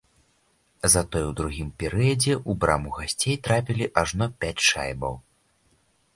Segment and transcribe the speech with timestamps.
[0.93, 5.13] Затое ў другім перыядзе ў браму гасцей трапілі ажно пяць шайбаў.